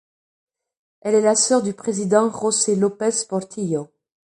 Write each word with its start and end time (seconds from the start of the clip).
Elle 1.01 1.13
est 1.13 1.21
la 1.21 1.35
sœur 1.35 1.61
du 1.61 1.73
président 1.75 2.27
José 2.31 2.75
López 2.75 3.23
Portillo. 3.27 3.91